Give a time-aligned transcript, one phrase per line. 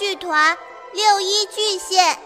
[0.00, 0.56] 剧团
[0.94, 2.18] 六一巨献，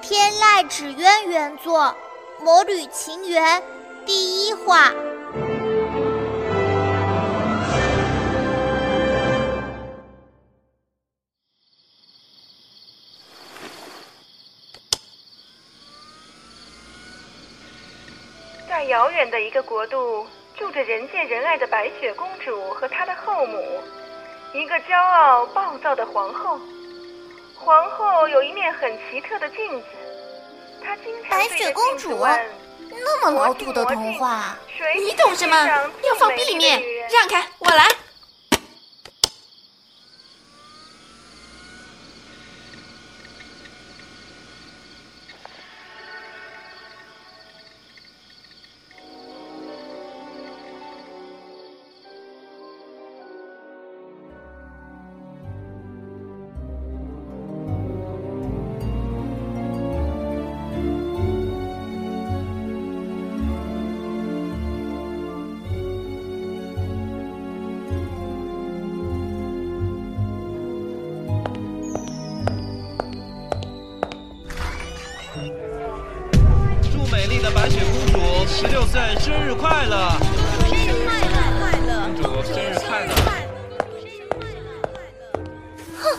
[0.00, 1.92] 天籁纸鸢原作
[2.44, 3.60] 《魔女情缘》
[4.06, 4.92] 第一话。
[18.68, 20.24] 在遥远的一个国度，
[20.56, 23.82] 住着人见人爱的白雪公主和她的后母，
[24.54, 26.56] 一个骄傲暴躁的皇后。
[27.62, 29.86] 皇后有一面很奇特的镜子，
[30.82, 32.18] 她经常白雪公主，
[32.90, 34.56] 那么老土的童话，
[34.96, 35.54] 你懂什么？
[36.02, 37.86] 要放 B 面，让开，我来。
[79.20, 80.10] 生日快乐！
[80.66, 82.08] 生日快乐快乐！
[82.22, 83.12] 公主生日快乐！
[85.98, 86.18] 哼，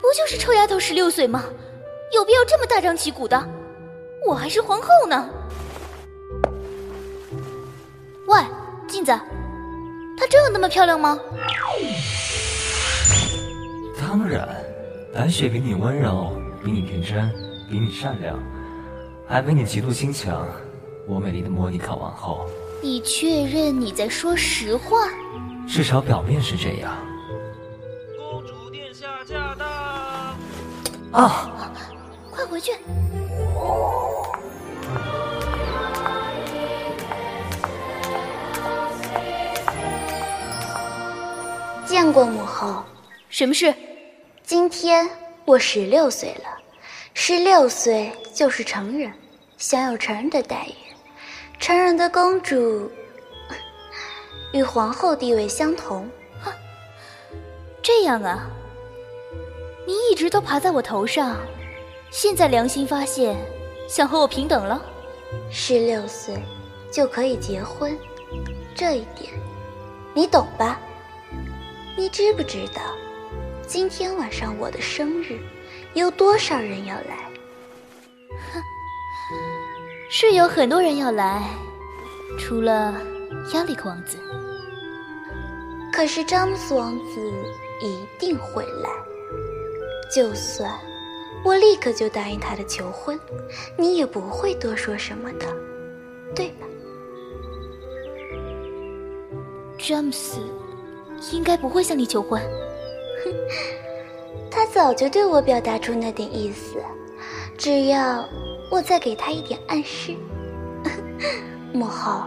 [0.00, 1.44] 不就是臭丫头十六岁吗？
[2.14, 3.46] 有必要这么大张旗鼓的？
[4.26, 5.28] 我还是皇后呢！
[8.28, 8.40] 喂，
[8.88, 9.12] 镜子，
[10.16, 11.20] 她真有那么漂亮吗？
[14.00, 14.48] 当然，
[15.12, 16.32] 白雪比你温柔，
[16.64, 17.30] 比你天真，
[17.70, 18.42] 比你善良。
[19.28, 20.48] 还没你嫉妒心强，
[21.06, 22.48] 我美丽的莫妮卡王后。
[22.82, 25.08] 你确认你在说实话？
[25.68, 26.96] 至少表面是这样。
[28.16, 29.64] 公主殿下驾到！
[31.18, 31.72] 啊！
[32.30, 32.72] 快回去！
[41.86, 42.84] 见过母后。
[43.30, 43.72] 什么事？
[44.42, 45.08] 今天
[45.44, 46.50] 我十六岁了。
[47.14, 49.12] 十六岁就是成人，
[49.56, 50.85] 享有成人的待遇。
[51.58, 52.90] 成人的公主
[54.52, 56.08] 与皇后地位相同。
[56.42, 56.52] 哼，
[57.82, 58.48] 这样啊？
[59.86, 61.36] 你一直都爬在我头上，
[62.10, 63.36] 现在良心发现，
[63.88, 64.80] 想和我平等了？
[65.50, 66.36] 十六岁
[66.92, 67.98] 就可以结婚，
[68.74, 69.32] 这一点
[70.14, 70.80] 你懂吧？
[71.96, 72.82] 你知不知道，
[73.66, 75.38] 今天晚上我的生日？
[75.94, 77.25] 有多少人要来？
[80.16, 81.50] 哼，是有很多人要来，
[82.38, 82.94] 除了
[83.52, 84.16] 亚历克王子。
[85.92, 87.20] 可是詹姆斯王子
[87.82, 88.90] 一定会来。
[90.14, 90.72] 就算
[91.44, 93.18] 我立刻就答应他的求婚，
[93.76, 95.46] 你也不会多说什么的，
[96.34, 96.66] 对吧？
[99.78, 100.40] 詹姆斯
[101.32, 102.40] 应该不会向你求婚。
[103.22, 103.32] 哼。
[104.50, 106.78] 他早就对我表达出那点意思，
[107.58, 108.26] 只要
[108.70, 110.14] 我再给他一点暗示。
[111.72, 112.24] 母后，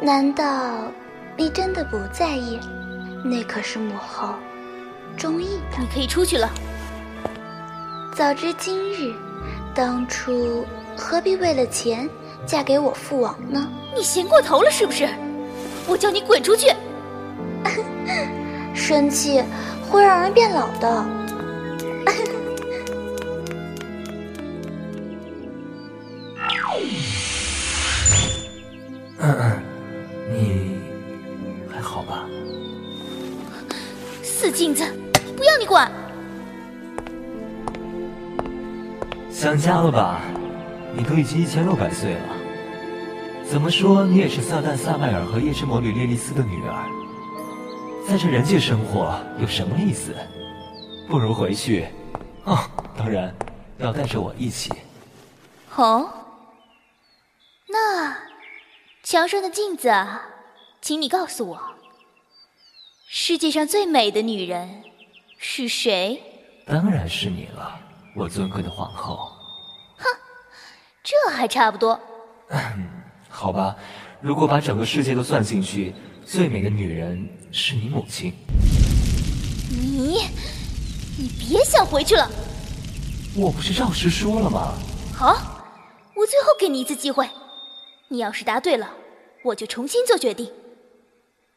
[0.00, 0.92] 难道
[1.36, 2.58] 你真的不在意？
[3.24, 4.34] 那可是母后
[5.16, 5.78] 中意的。
[5.78, 6.48] 你可以出去了。
[8.14, 9.12] 早知今日，
[9.74, 10.64] 当初
[10.96, 12.08] 何必为了钱
[12.46, 13.68] 嫁给我父王呢？
[13.94, 15.08] 你闲过头了是不是？
[15.88, 16.72] 我叫你滚出去！
[18.74, 19.42] 生气
[19.90, 21.04] 会让人变老的。
[35.36, 35.90] 不要你管！
[39.30, 40.22] 想家了吧？
[40.96, 42.36] 你都已经一千六百岁了，
[43.44, 46.88] 怎么说你也是撒旦萨麦尔和夜之魔女莉莉丝的女儿，
[48.08, 50.14] 在这人界生活有什么意思？
[51.06, 51.86] 不如回去。
[52.44, 52.58] 哦，
[52.96, 53.34] 当然
[53.76, 54.72] 要带着我一起。
[55.74, 56.08] 哦，
[57.68, 58.16] 那
[59.02, 59.92] 墙上的镜子，
[60.80, 61.60] 请你告诉我，
[63.06, 64.82] 世界上最美的女人
[65.38, 66.20] 是谁？
[66.66, 67.78] 当然是你了，
[68.14, 69.32] 我尊贵的皇后。
[69.96, 70.04] 哼，
[71.02, 71.98] 这还差不多。
[73.28, 73.76] 好吧，
[74.20, 75.94] 如果把整个世界都算进去，
[76.24, 78.32] 最美的女人是你母亲。
[79.70, 80.26] 你。
[81.18, 82.30] 你别想回去了！
[83.34, 84.74] 我不是照实说了吗？
[85.14, 85.34] 好，
[86.14, 87.26] 我最后给你一次机会，
[88.08, 88.92] 你要是答对了，
[89.42, 90.52] 我就重新做决定。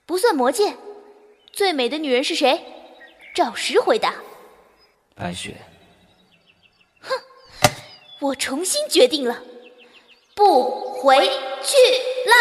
[0.05, 0.77] 不算魔戒，
[1.51, 2.63] 最美的女人是谁？
[3.33, 4.13] 照实回答。
[5.15, 5.55] 白雪。
[6.99, 7.13] 哼
[8.19, 9.41] 我重新决定了，
[10.35, 11.15] 不回
[11.63, 11.77] 去
[12.25, 12.33] 了。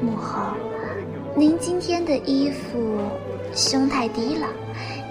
[0.00, 0.54] 母后，
[1.36, 3.00] 您今天的衣服
[3.54, 4.48] 胸太低了，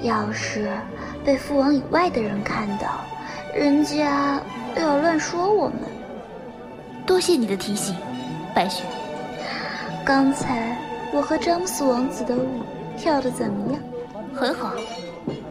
[0.03, 0.77] 要是
[1.23, 3.05] 被父王以外的人看到，
[3.53, 4.42] 人家
[4.75, 5.77] 又要乱说我们。
[7.06, 7.95] 多谢你的提醒，
[8.56, 8.83] 白雪。
[10.06, 10.77] 刚才
[11.13, 12.63] 我和詹姆斯王子的舞
[12.98, 13.81] 跳得怎么样？
[14.33, 14.71] 很好。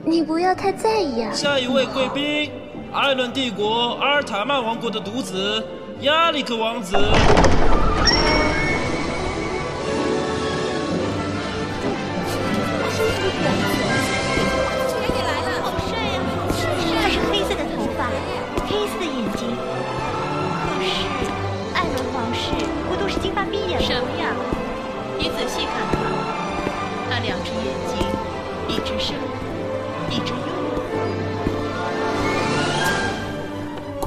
[0.05, 1.31] 你不要太在意啊。
[1.32, 2.50] 下一位贵宾，
[2.93, 5.62] 艾伦帝国阿尔塔曼王国的独子
[6.00, 6.97] 亚历克王子。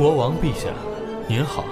[0.04, 0.68] 国王陛下，
[1.30, 1.64] 您好。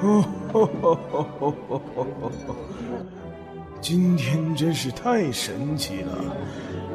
[3.82, 6.18] 今天真是太神奇了，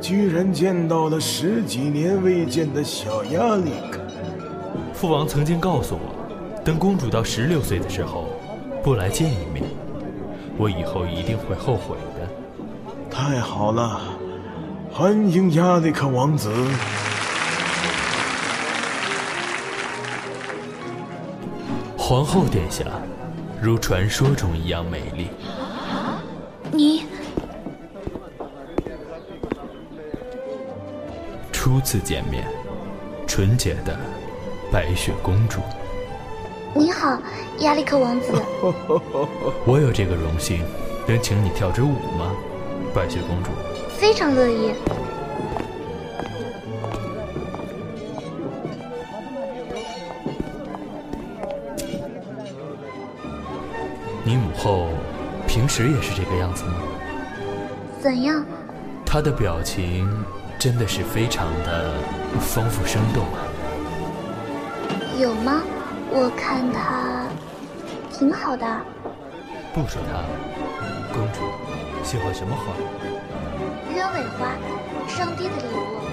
[0.02, 4.00] 居然见到了十几年未见的小亚历克。
[4.92, 6.02] 父王曾经告诉我，
[6.66, 8.26] 等公主到十六岁的时候。
[8.84, 9.64] 不来见一面，
[10.58, 12.28] 我以后一定会后悔的。
[13.08, 14.02] 太好了，
[14.92, 16.52] 欢迎亚历克王子。
[22.08, 22.86] 皇后殿下，
[23.62, 25.28] 如传说中一样美丽。
[26.72, 27.04] 你
[31.52, 32.48] 初次见面，
[33.28, 34.00] 纯洁的
[34.72, 35.60] 白雪公主。
[36.74, 37.22] 你好，
[37.60, 38.32] 亚历克王子。
[39.68, 40.64] 我有这个荣幸，
[41.06, 42.34] 能请你跳支舞吗，
[42.96, 43.50] 白雪公主？
[44.00, 44.72] 非常乐意。
[55.78, 56.74] 时也是这个样子吗？
[58.02, 58.44] 怎样？
[59.06, 60.10] 他的表情
[60.58, 61.94] 真的是非常的
[62.40, 63.46] 丰富生动啊。
[65.20, 65.62] 有吗？
[66.10, 67.28] 我看他
[68.12, 68.66] 挺好的。
[69.72, 70.24] 不说他，
[71.14, 71.42] 公主
[72.04, 72.74] 喜欢什么花？
[73.96, 74.58] 鸢尾花，
[75.08, 76.07] 上帝的礼物。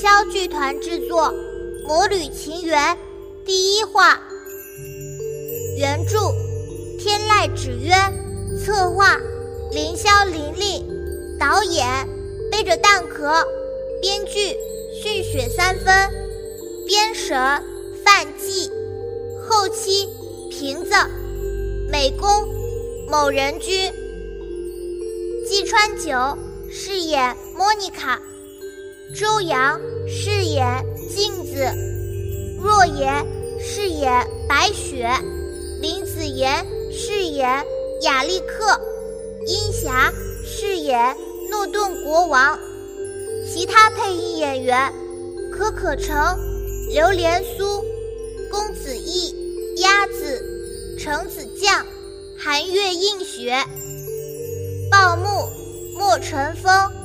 [0.00, 1.24] 凌霄剧团制作
[1.86, 2.96] 《魔女情缘》
[3.44, 4.18] 第一话，
[5.76, 6.18] 原著
[6.98, 8.10] 天籁纸鸢，
[8.58, 9.20] 策划。
[9.72, 10.86] 凌霄玲玲，
[11.38, 11.86] 导演
[12.50, 13.44] 背着蛋壳，
[14.00, 14.56] 编剧
[15.02, 16.10] 逊雪三分，
[16.86, 17.36] 编审
[18.02, 18.70] 范季，
[19.46, 20.08] 后期
[20.50, 20.94] 瓶子，
[21.90, 22.26] 美工
[23.10, 23.92] 某人君，
[25.46, 26.38] 季川九
[26.70, 28.18] 饰演莫妮卡，
[29.12, 31.66] 周洋饰演镜子，
[32.62, 33.26] 若言
[33.58, 34.08] 饰演
[34.48, 35.10] 白雪，
[35.80, 37.64] 林子妍饰演
[38.02, 38.80] 雅丽克。
[39.46, 40.12] 殷霞
[40.44, 41.16] 饰演
[41.50, 42.56] 诺顿国王，
[43.44, 44.92] 其他配音演员：
[45.50, 46.38] 可可成、
[46.90, 47.84] 刘连苏、
[48.50, 49.34] 公子义、
[49.78, 51.84] 鸭子、橙子酱、
[52.38, 53.56] 寒月映雪、
[54.88, 55.48] 报幕、
[55.98, 56.99] 莫尘风。